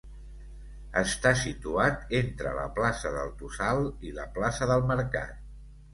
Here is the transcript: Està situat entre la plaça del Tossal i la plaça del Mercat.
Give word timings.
Està 1.01 1.33
situat 1.41 2.15
entre 2.21 2.55
la 2.61 2.65
plaça 2.79 3.15
del 3.19 3.31
Tossal 3.43 3.85
i 4.11 4.15
la 4.21 4.29
plaça 4.39 4.71
del 4.73 4.87
Mercat. 4.95 5.37